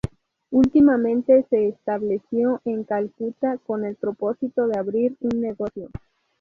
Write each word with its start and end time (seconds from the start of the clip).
Últimamente 0.49 1.45
se 1.51 1.67
estableció 1.67 2.59
en 2.65 2.85
Calcuta, 2.85 3.59
con 3.67 3.85
el 3.85 3.95
propósito 3.97 4.65
de 4.65 4.79
abrir 4.79 5.15
un 5.19 5.39
negocio. 5.41 5.91